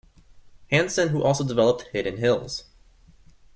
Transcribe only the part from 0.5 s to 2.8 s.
Hanson, who also developed Hidden Hills.